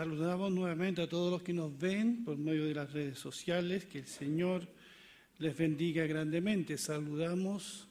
[0.00, 3.84] Saludamos nuevamente a todos los que nos ven por medio de las redes sociales.
[3.84, 4.66] Que el Señor
[5.36, 6.78] les bendiga grandemente.
[6.78, 7.86] Saludamos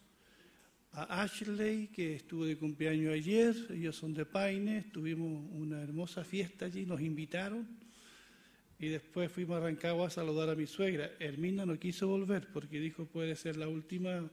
[0.91, 3.55] a Ashley, que estuvo de cumpleaños ayer.
[3.71, 4.83] Ellos son de Paine.
[4.91, 7.67] Tuvimos una hermosa fiesta allí, nos invitaron.
[8.79, 11.11] Y después fuimos a Rancagua a saludar a mi suegra.
[11.19, 14.29] Hermina no quiso volver porque dijo puede ser la última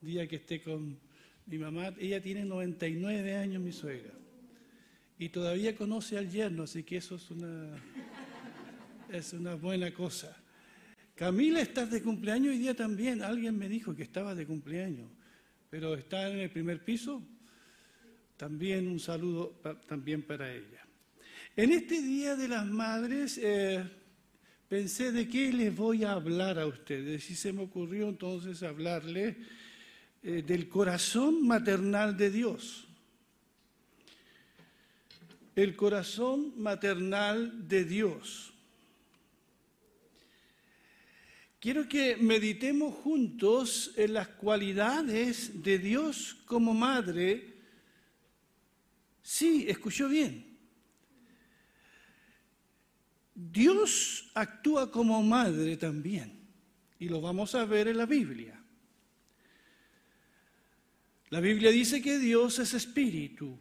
[0.00, 0.98] día que esté con
[1.46, 1.94] mi mamá.
[1.98, 4.12] Ella tiene 99 años, mi suegra
[5.18, 7.70] y todavía conoce al yerno, así que eso es una,
[9.10, 10.36] es una buena cosa.
[11.14, 13.22] Camila, estás de cumpleaños hoy día también.
[13.22, 15.08] Alguien me dijo que estaba de cumpleaños,
[15.70, 17.22] pero está en el primer piso.
[18.36, 20.86] También un saludo también para ella.
[21.56, 23.82] En este Día de las Madres eh,
[24.68, 29.36] pensé de qué les voy a hablar a ustedes y se me ocurrió entonces hablarles
[30.22, 32.86] eh, del corazón maternal de Dios
[35.56, 38.52] el corazón maternal de Dios.
[41.66, 47.56] Quiero que meditemos juntos en las cualidades de Dios como madre.
[49.20, 50.56] Sí, escuchó bien.
[53.34, 56.38] Dios actúa como madre también,
[57.00, 58.62] y lo vamos a ver en la Biblia.
[61.30, 63.58] La Biblia dice que Dios es espíritu,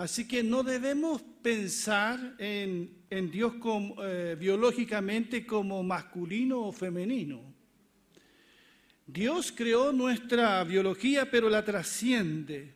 [0.00, 2.90] Así que no debemos pensar en,
[3.30, 3.52] Dios
[4.02, 7.42] eh, biológicamente como masculino o femenino.
[9.06, 12.72] Dios creó nuestra biología, pero la trasciende.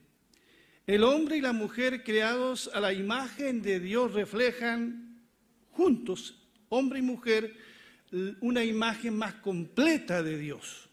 [0.86, 5.18] El hombre y la mujer creados a la imagen de Dios reflejan
[5.70, 7.56] juntos, hombre y mujer,
[8.42, 10.90] una imagen más completa de Dios.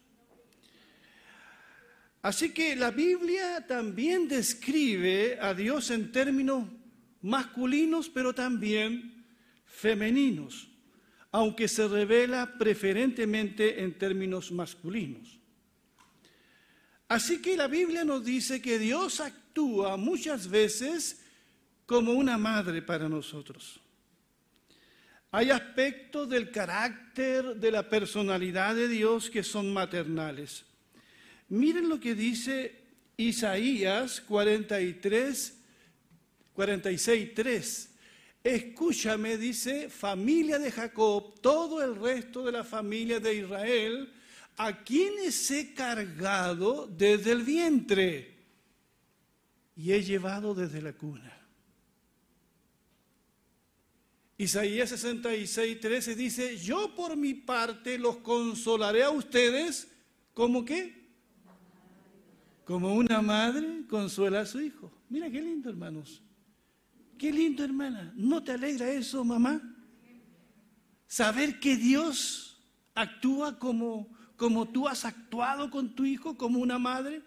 [2.22, 6.68] Así que la Biblia también describe a Dios en términos
[7.22, 9.26] masculinos, pero también
[9.66, 10.70] femeninos,
[11.32, 15.40] aunque se revela preferentemente en términos masculinos.
[17.08, 21.26] Así que la Biblia nos dice que Dios actúa muchas veces
[21.86, 23.82] como una madre para nosotros.
[25.32, 30.66] Hay aspectos del carácter, de la personalidad de Dios que son maternales.
[31.52, 32.74] Miren lo que dice
[33.18, 35.54] Isaías 43,
[36.54, 37.90] 46, 3.
[38.42, 44.14] Escúchame, dice, familia de Jacob, todo el resto de la familia de Israel,
[44.56, 48.34] a quienes he cargado desde el vientre
[49.76, 51.38] y he llevado desde la cuna.
[54.38, 59.90] Isaías 66, 13 dice, yo por mi parte los consolaré a ustedes,
[60.34, 61.01] ¿como qué?
[62.72, 64.90] Como una madre consuela a su hijo.
[65.10, 66.24] Mira qué lindo, hermanos.
[67.18, 68.14] Qué lindo, hermana.
[68.16, 69.62] ¿No te alegra eso, mamá?
[71.06, 72.64] Saber que Dios
[72.96, 77.22] actúa como, como tú has actuado con tu hijo, como una madre.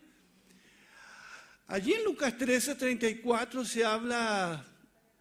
[1.67, 4.65] Allí en Lucas 13, 34 se habla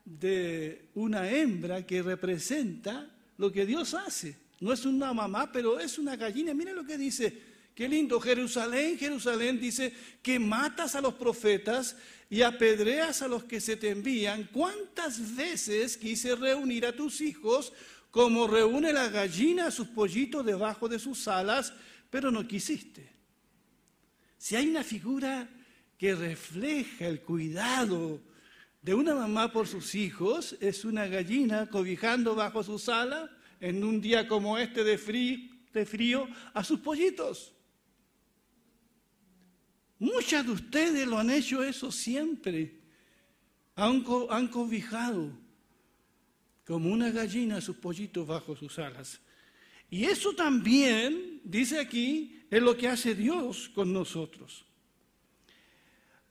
[0.05, 4.37] de una hembra que representa lo que Dios hace.
[4.61, 6.53] No es una mamá, pero es una gallina.
[6.53, 11.95] Mira lo que dice Qué lindo, Jerusalén, Jerusalén dice que matas a los profetas
[12.29, 14.47] y apedreas a los que se te envían.
[14.51, 17.73] ¿Cuántas veces quise reunir a tus hijos
[18.11, 21.73] como reúne la gallina a sus pollitos debajo de sus alas,
[22.11, 23.09] pero no quisiste?
[24.37, 25.49] Si hay una figura
[25.97, 28.21] que refleja el cuidado
[28.83, 33.99] de una mamá por sus hijos, es una gallina cobijando bajo sus alas en un
[33.99, 35.39] día como este de frío,
[35.73, 37.53] de frío a sus pollitos.
[40.03, 42.73] Muchas de ustedes lo han hecho eso siempre.
[43.73, 45.31] Han, han cobijado
[46.65, 49.21] como una gallina sus pollitos bajo sus alas.
[49.89, 54.65] Y eso también, dice aquí, es lo que hace Dios con nosotros.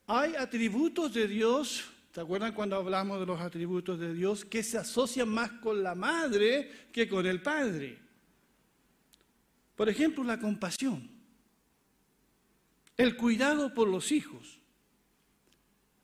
[0.07, 1.83] Hay atributos de Dios,
[2.13, 4.45] ¿te acuerdan cuando hablamos de los atributos de Dios?
[4.45, 7.99] Que se asocian más con la madre que con el padre.
[9.75, 11.12] Por ejemplo, la compasión
[12.97, 14.61] el cuidado por los hijos,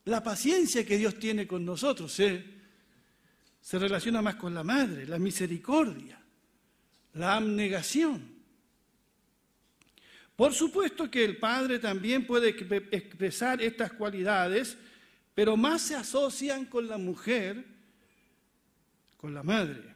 [0.05, 6.19] la paciencia que Dios tiene con nosotros se relaciona más con la madre, la misericordia,
[7.15, 8.39] la abnegación.
[10.35, 12.51] Por supuesto que el padre también puede
[12.93, 14.79] expresar estas cualidades,
[15.35, 17.65] pero más se asocian con la mujer,
[19.17, 19.95] con la madre.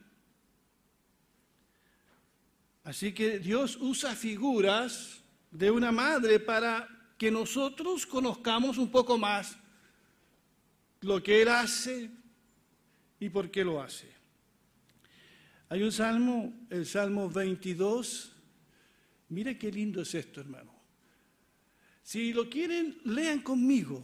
[2.84, 5.21] Así que Dios usa figuras
[5.52, 9.56] de una madre para que nosotros conozcamos un poco más
[11.02, 12.10] lo que Él hace
[13.20, 14.10] y por qué lo hace.
[15.68, 18.32] Hay un salmo, el Salmo 22.
[19.28, 20.72] Mire qué lindo es esto, hermano.
[22.02, 24.02] Si lo quieren, lean conmigo.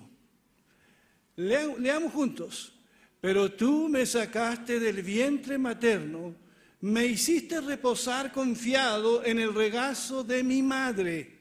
[1.37, 2.73] leamos juntos.
[3.21, 6.37] Pero tú me sacaste del vientre materno,
[6.81, 11.38] me hiciste reposar confiado en el regazo de mi madre.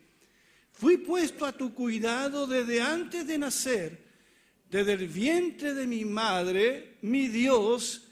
[0.78, 3.98] Fui puesto a tu cuidado desde antes de nacer,
[4.70, 8.08] desde el vientre de mi madre, mi Dios,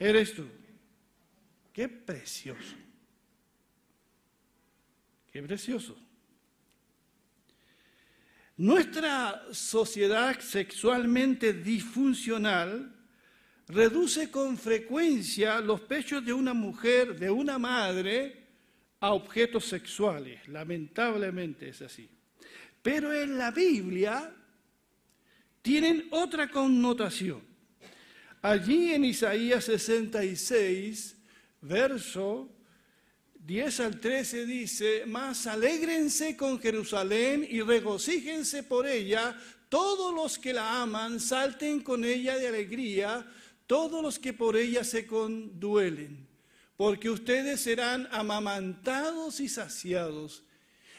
[0.00, 0.44] eres tú.
[1.72, 2.74] Qué precioso.
[5.30, 5.96] Qué precioso.
[8.56, 12.96] Nuestra sociedad sexualmente disfuncional
[13.68, 18.41] reduce con frecuencia los pechos de una mujer, de una madre,
[19.02, 20.46] a objetos sexuales.
[20.48, 22.08] Lamentablemente es así.
[22.80, 24.32] Pero en la Biblia
[25.60, 27.42] tienen otra connotación.
[28.40, 31.16] Allí en Isaías 66,
[31.60, 32.48] verso
[33.44, 39.36] 10 al 13 dice, más alégrense con Jerusalén y regocíjense por ella,
[39.68, 43.26] todos los que la aman, salten con ella de alegría,
[43.66, 46.28] todos los que por ella se conduelen,
[46.82, 50.42] porque ustedes serán amamantados y saciados,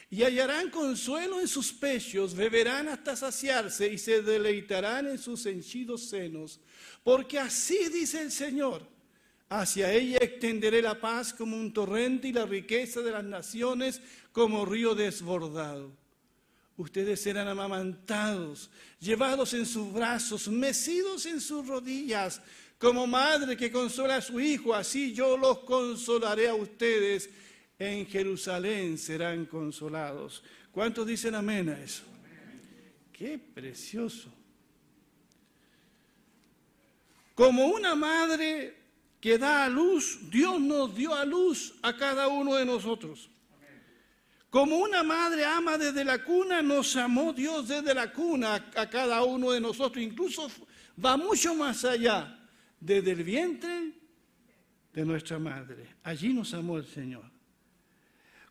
[0.08, 6.08] y hallarán consuelo en sus pechos, beberán hasta saciarse y se deleitarán en sus henchidos
[6.08, 6.58] senos,
[7.02, 8.88] porque así dice el Señor
[9.50, 14.00] Hacia ella extenderé la paz como un torrente y la riqueza de las naciones
[14.32, 15.92] como río desbordado.
[16.78, 18.70] Ustedes serán amamantados,
[19.00, 22.40] llevados en sus brazos, mecidos en sus rodillas,
[22.78, 27.30] como madre que consola a su hijo, así yo los consolaré a ustedes.
[27.78, 30.42] En Jerusalén serán consolados.
[30.70, 32.04] ¿Cuántos dicen amén a eso?
[33.12, 34.28] Qué precioso.
[37.34, 38.76] Como una madre
[39.20, 43.30] que da a luz, Dios nos dio a luz a cada uno de nosotros.
[44.50, 49.24] Como una madre ama desde la cuna, nos amó Dios desde la cuna a cada
[49.24, 50.04] uno de nosotros.
[50.04, 50.48] Incluso
[51.02, 52.38] va mucho más allá,
[52.84, 53.92] desde el vientre
[54.92, 55.96] de nuestra madre.
[56.02, 57.24] Allí nos amó el Señor.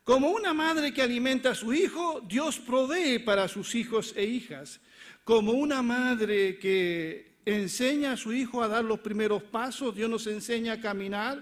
[0.04, 4.82] Como una madre que alimenta a su hijo, Dios provee para sus hijos e hijas.
[5.24, 10.26] Como una madre que enseña a su hijo a dar los primeros pasos, Dios nos
[10.26, 11.42] enseña a caminar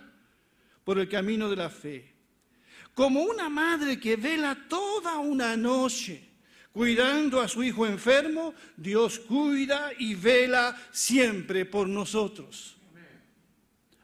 [0.84, 2.14] por el camino de la fe.
[2.94, 6.28] Como una madre que vela toda una noche
[6.74, 12.78] cuidando a su hijo enfermo, Dios cuida y vela siempre por nosotros.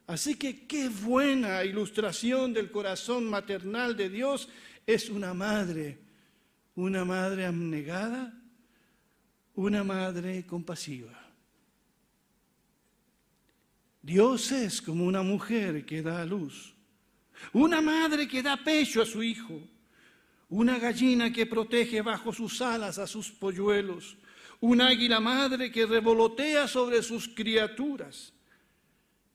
[0.08, 4.48] Así que qué buena ilustración del corazón maternal de Dios
[4.86, 5.98] es una madre,
[6.76, 8.32] una madre abnegada,
[9.54, 11.12] una madre compasiva.
[14.00, 16.74] Dios es como una mujer que da a luz,
[17.52, 19.60] una madre que da pecho a su hijo,
[20.48, 24.16] una gallina que protege bajo sus alas a sus polluelos,
[24.60, 28.32] un águila madre que revolotea sobre sus criaturas.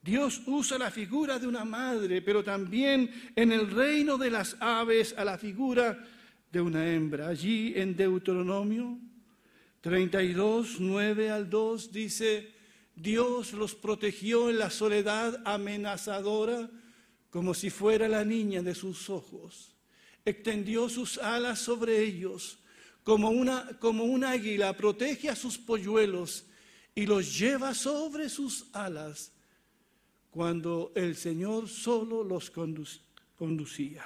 [0.03, 5.15] Dios usa la figura de una madre, pero también en el reino de las aves
[5.17, 6.05] a la figura
[6.51, 7.29] de una hembra.
[7.29, 8.99] Allí en Deuteronomio
[9.79, 12.51] 32, 9 al 2 dice,
[12.93, 16.69] Dios los protegió en la soledad amenazadora
[17.29, 19.73] como si fuera la niña de sus ojos.
[20.25, 22.59] Extendió sus alas sobre ellos
[23.03, 26.45] como una, como un águila protege a sus polluelos
[26.93, 29.32] y los lleva sobre sus alas
[30.33, 32.51] cuando el Señor solo los
[33.37, 34.03] conducía.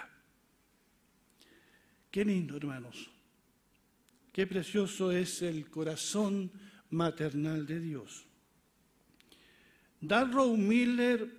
[2.11, 3.09] Qué lindo, hermanos.
[4.33, 6.51] Qué precioso es el corazón
[6.89, 8.25] maternal de Dios.
[10.01, 11.33] Darrow Miller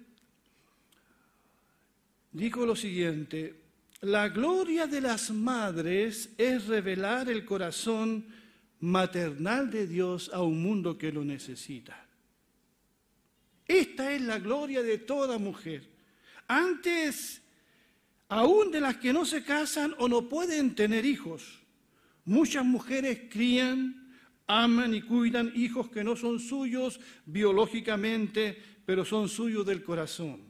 [2.32, 3.60] dijo lo siguiente,
[4.00, 8.24] la gloria de las madres es revelar el corazón
[8.80, 12.07] maternal de Dios a un mundo que lo necesita.
[13.68, 15.86] Esta es la gloria de toda mujer.
[16.48, 17.42] Antes,
[18.28, 21.60] aún de las que no se casan o no pueden tener hijos,
[22.24, 24.08] muchas mujeres crían
[24.48, 30.40] aman y cuidan hijos que no son suyos biológicamente, pero son suyos del corazón.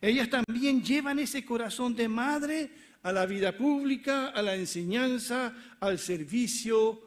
[0.00, 2.70] Ellas también llevan ese corazón de madre
[3.02, 7.00] a la vida pública, a la enseñanza, al servicio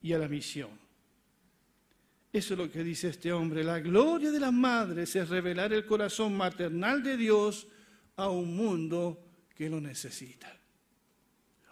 [0.00, 0.81] y a la misión.
[2.32, 3.62] Eso es lo que dice este hombre.
[3.62, 7.66] La gloria de las madres es revelar el corazón maternal de Dios
[8.16, 9.22] a un mundo
[9.54, 10.50] que lo necesita.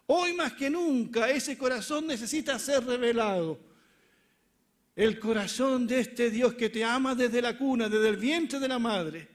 [0.06, 3.58] Hoy más que nunca ese corazón necesita ser revelado.
[4.94, 8.68] El corazón de este Dios que te ama desde la cuna, desde el vientre de
[8.68, 9.28] la madre.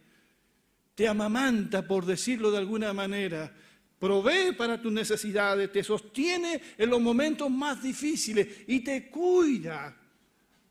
[0.93, 3.51] Te amamanta, por decirlo de alguna manera.
[3.97, 10.04] Provee para tus necesidades, te sostiene en los momentos más difíciles y te cuida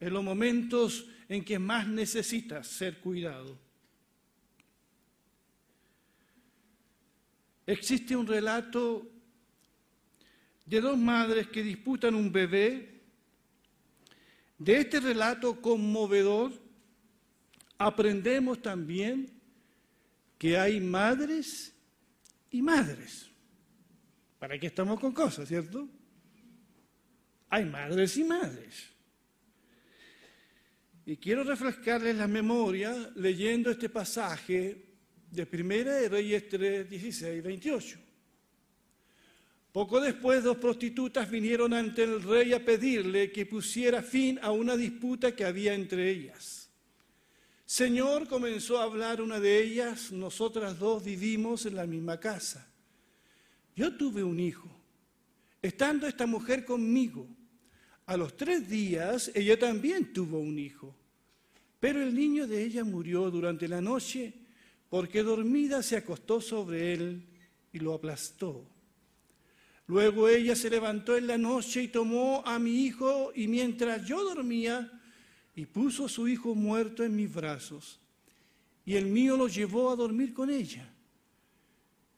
[0.05, 3.59] en los momentos en que más necesitas ser cuidado.
[7.67, 9.11] Existe un relato
[10.67, 13.01] de dos madres que disputan un bebé.
[14.59, 16.53] De este relato conmovedor
[17.79, 19.41] aprendemos también
[20.37, 21.75] que hay madres
[22.51, 23.31] y madres.
[24.39, 25.89] ¿Para qué estamos con cosas, cierto?
[27.49, 28.94] Hay madres y madres.
[31.07, 34.85] Y quiero refrescarles la memoria leyendo este pasaje
[35.31, 37.99] de Primera de Reyes 3, 16, 28.
[39.71, 44.77] Poco después, dos prostitutas vinieron ante el rey a pedirle que pusiera fin a una
[44.77, 46.71] disputa que había entre ellas.
[47.67, 52.71] Señor, comenzó a hablar una de ellas, nosotras dos vivimos en la misma casa.
[53.75, 54.71] Yo tuve un hijo,
[55.61, 57.27] estando esta mujer conmigo.
[58.07, 60.95] A los tres días ella también tuvo un hijo,
[61.81, 64.35] pero el niño de ella murió durante la noche
[64.91, 67.23] porque dormida se acostó sobre él
[67.73, 68.65] y lo aplastó.
[69.87, 74.23] Luego ella se levantó en la noche y tomó a mi hijo y mientras yo
[74.23, 74.91] dormía,
[75.57, 78.01] y puso a su hijo muerto en mis brazos,
[78.85, 80.91] y el mío lo llevó a dormir con ella.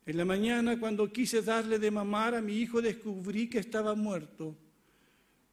[0.06, 4.56] En la mañana, cuando quise darle de mamar a mi hijo, descubrí que estaba muerto,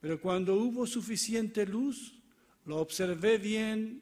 [0.04, 2.14] pero cuando hubo suficiente luz,
[2.66, 4.02] lo observé bien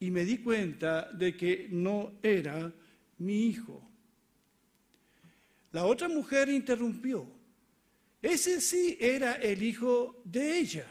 [0.00, 2.72] y me di cuenta de que no era
[3.18, 3.86] mi hijo.
[5.72, 7.26] La otra mujer interrumpió.
[8.22, 10.86] Ese sí era el hijo de ella.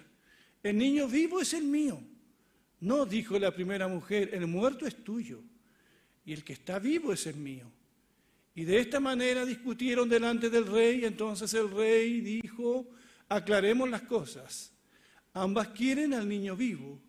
[0.62, 2.00] El niño vivo es el mío.
[2.82, 5.41] No, dijo la primera mujer, el muerto es tuyo
[6.24, 7.65] y el que está vivo es el mío.
[8.53, 11.03] Y de esta manera discutieron delante del rey.
[11.03, 12.88] Entonces el rey dijo,
[13.32, 14.74] aclaremos las cosas.
[15.34, 17.02] Ambas quieren al niño vivo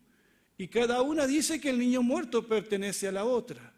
[0.56, 3.74] y cada una dice que el niño muerto pertenece a la otra.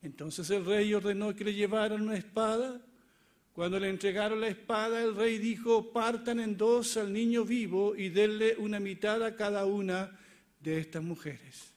[0.00, 2.80] Entonces el rey ordenó que le llevaran una espada.
[3.52, 8.08] Cuando le entregaron la espada, el rey dijo, partan en dos al niño vivo y
[8.08, 10.18] denle una mitad a cada una
[10.58, 11.70] de estas mujeres.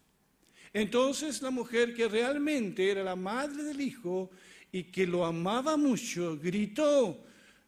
[0.71, 4.31] Entonces la mujer que realmente era la madre del hijo
[4.71, 7.25] y que lo amaba mucho, gritó,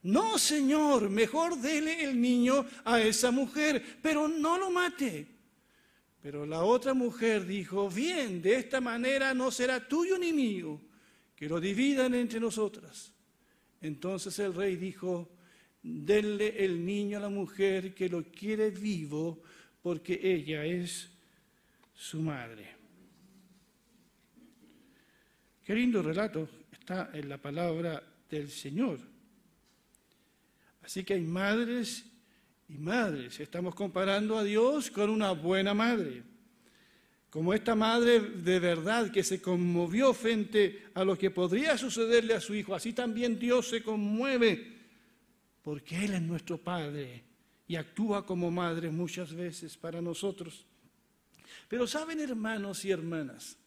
[0.07, 5.27] no, Señor, mejor dele el niño a esa mujer, pero no lo mate.
[6.21, 10.79] Pero la otra mujer dijo, bien, de esta manera no será tuyo ni mío,
[11.35, 13.11] que lo dividan entre nosotras.
[13.81, 15.29] Entonces el rey dijo,
[15.83, 19.43] denle el niño a la mujer que lo quiere vivo,
[19.81, 21.09] porque ella es
[21.93, 22.77] su madre.
[25.65, 29.16] Qué lindo relato está en la palabra del Señor.
[30.87, 32.05] Así que hay madres
[32.69, 33.41] y madres.
[33.41, 36.23] Estamos comparando a Dios con una buena madre.
[37.29, 42.39] Como esta madre de verdad que se conmovió frente a lo que podría sucederle a
[42.39, 44.77] su hijo, así también Dios se conmueve
[45.61, 47.21] porque Él es nuestro Padre
[47.67, 50.65] y actúa como madre muchas veces para nosotros.
[51.67, 53.57] Pero saben, hermanos y hermanas,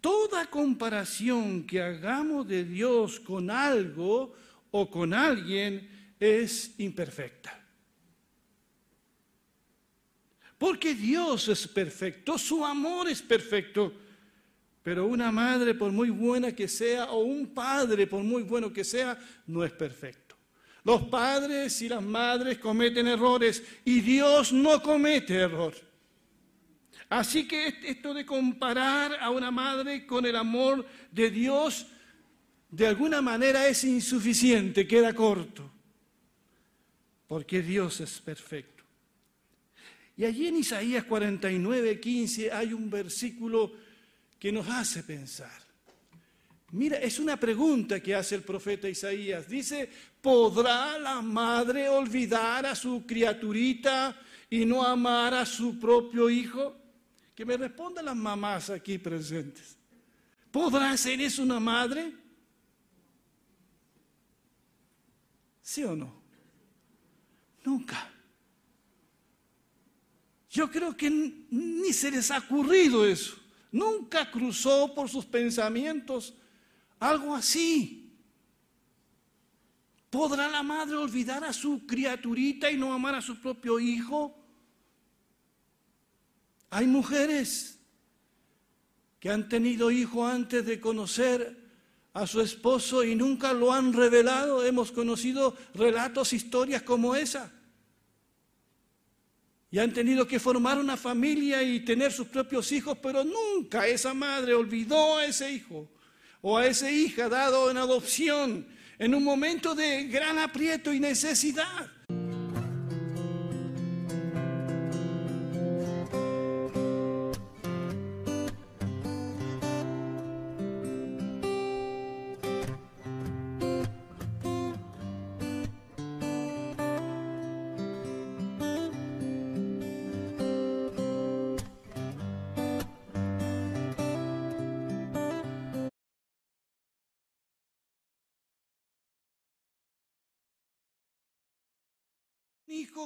[0.00, 4.34] toda comparación que hagamos de Dios con algo
[4.70, 7.54] o con alguien es imperfecta.
[10.58, 13.92] Porque Dios es perfecto, su amor es perfecto.
[14.82, 18.84] Pero una madre, por muy buena que sea, o un padre, por muy bueno que
[18.84, 20.36] sea, no es perfecto.
[20.82, 25.74] Los padres y las madres cometen errores y Dios no comete error.
[27.10, 31.86] Así que esto de comparar a una madre con el amor de Dios,
[32.70, 35.78] de alguna manera es insuficiente, queda corto
[37.28, 38.82] porque Dios es perfecto.
[40.16, 43.70] Y allí en Isaías 49, 15 hay un versículo
[44.38, 45.68] que nos hace pensar.
[46.72, 49.48] Mira, es una pregunta que hace el profeta Isaías.
[49.48, 49.88] Dice,
[50.20, 54.20] ¿podrá la madre olvidar a su criaturita
[54.50, 56.76] y no amar a su propio hijo?
[57.34, 59.76] Que me respondan las mamás aquí presentes.
[60.50, 62.12] ¿Podrá ser eso una madre?
[65.68, 66.10] ¿Sí o no?
[67.62, 68.10] Nunca.
[70.48, 73.36] Yo creo que ni se les ha ocurrido eso.
[73.70, 76.32] Nunca cruzó por sus pensamientos
[76.98, 78.18] algo así.
[80.08, 84.34] ¿Podrá la madre olvidar a su criaturita y no amar a su propio hijo?
[86.70, 87.78] Hay mujeres
[89.20, 91.67] que han tenido hijo antes de conocer
[92.18, 94.64] a su esposo y nunca lo han revelado.
[94.64, 97.52] Hemos conocido relatos, historias como esa.
[99.70, 104.14] Y han tenido que formar una familia y tener sus propios hijos, pero nunca esa
[104.14, 105.88] madre olvidó a ese hijo
[106.40, 108.66] o a esa hija dado en adopción
[108.98, 111.86] en un momento de gran aprieto y necesidad.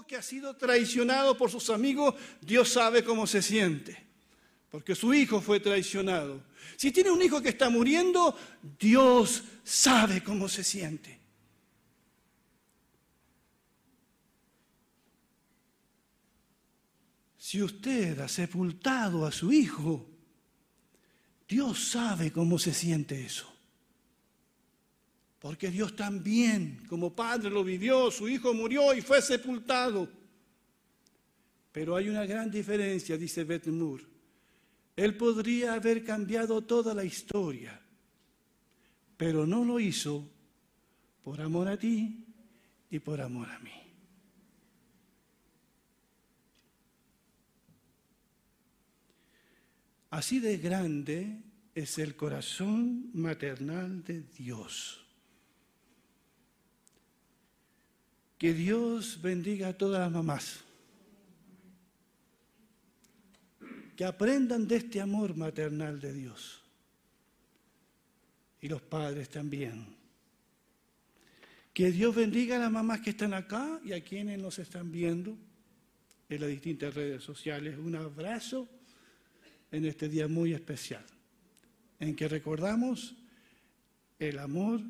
[0.01, 4.03] Que ha sido traicionado por sus amigos, Dios sabe cómo se siente,
[4.71, 6.43] porque su hijo fue traicionado.
[6.77, 8.35] Si tiene un hijo que está muriendo,
[8.79, 11.21] Dios sabe cómo se siente.
[17.37, 20.09] Si usted ha sepultado a su hijo,
[21.47, 23.52] Dios sabe cómo se siente eso.
[25.43, 30.09] Porque Dios también, como padre, lo vivió, su hijo murió y fue sepultado.
[31.73, 34.05] Pero hay una gran diferencia, dice Beth Moore.
[34.95, 37.83] Él podría haber cambiado toda la historia,
[39.17, 40.31] pero no lo hizo
[41.25, 42.25] por amor a ti
[42.89, 43.73] y por amor a mí.
[50.11, 51.43] Así de grande
[51.75, 55.02] es el corazón maternal de Dios.
[58.43, 60.65] Que Dios bendiga a todas las mamás.
[63.95, 66.61] Que aprendan de este amor maternal de Dios.
[68.61, 69.87] Y los padres también.
[71.73, 75.39] Que Dios bendiga a las mamás que están acá y a quienes nos están viendo
[76.29, 77.79] en las distintas redes sociales.
[77.79, 78.69] Un abrazo
[79.71, 81.05] en este día muy especial,
[82.01, 83.15] en que recordamos
[84.19, 84.81] el amor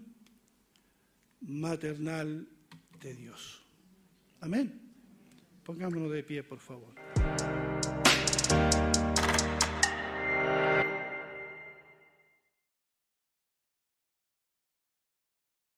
[1.42, 2.48] maternal
[3.10, 3.62] Dios.
[4.40, 4.80] Amén.
[5.64, 6.94] Pongámonos de pie, por favor.